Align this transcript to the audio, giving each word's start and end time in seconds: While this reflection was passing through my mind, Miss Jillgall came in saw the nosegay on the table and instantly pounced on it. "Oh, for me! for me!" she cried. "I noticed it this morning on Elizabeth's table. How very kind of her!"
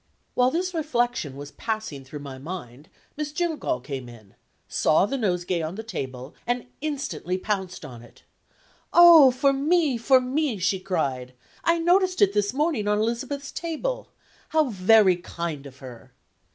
While 0.33 0.49
this 0.49 0.73
reflection 0.73 1.35
was 1.35 1.51
passing 1.51 2.03
through 2.03 2.21
my 2.21 2.39
mind, 2.39 2.89
Miss 3.15 3.31
Jillgall 3.31 3.81
came 3.81 4.09
in 4.09 4.33
saw 4.67 5.05
the 5.05 5.15
nosegay 5.15 5.61
on 5.61 5.75
the 5.75 5.83
table 5.83 6.33
and 6.47 6.65
instantly 6.81 7.37
pounced 7.37 7.85
on 7.85 8.01
it. 8.01 8.23
"Oh, 8.91 9.29
for 9.29 9.53
me! 9.53 9.99
for 9.99 10.19
me!" 10.19 10.57
she 10.57 10.79
cried. 10.79 11.35
"I 11.63 11.77
noticed 11.77 12.19
it 12.19 12.33
this 12.33 12.51
morning 12.51 12.87
on 12.87 12.97
Elizabeth's 12.97 13.51
table. 13.51 14.09
How 14.49 14.69
very 14.71 15.17
kind 15.17 15.67
of 15.67 15.77
her!" 15.85 16.11